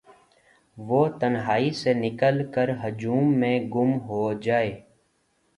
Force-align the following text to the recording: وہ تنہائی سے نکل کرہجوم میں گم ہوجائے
وہ 0.77 1.01
تنہائی 1.19 1.69
سے 1.81 1.93
نکل 1.93 2.43
کرہجوم 2.53 3.39
میں 3.39 3.57
گم 3.75 3.91
ہوجائے 4.07 4.71